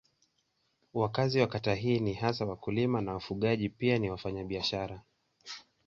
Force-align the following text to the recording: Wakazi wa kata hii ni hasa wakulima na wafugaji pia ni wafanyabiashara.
Wakazi 0.93 1.39
wa 1.39 1.47
kata 1.47 1.75
hii 1.75 1.99
ni 1.99 2.13
hasa 2.13 2.45
wakulima 2.45 3.01
na 3.01 3.13
wafugaji 3.13 3.69
pia 3.69 3.97
ni 3.99 4.09
wafanyabiashara. 4.09 5.01